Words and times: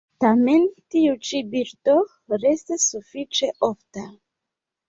Tamen, 0.23 0.63
tiu 0.95 1.17
ĉi 1.27 1.41
birdo 1.51 1.95
restas 2.47 2.87
sufiĉe 2.95 3.55
ofta. 3.69 4.09